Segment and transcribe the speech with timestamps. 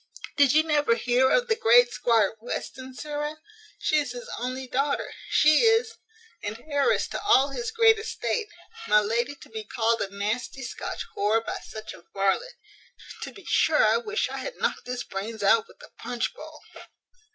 [0.35, 3.37] Did you never hear of the great Squire Western, sirrah?
[3.77, 5.93] She is his only daughter; she is,
[6.41, 8.47] and heiress to all his great estate.
[8.87, 12.53] My lady to be called a nasty Scotch wh re by such a varlet!
[13.21, 16.61] To be sure I wish I had knocked his brains out with the punch bowl."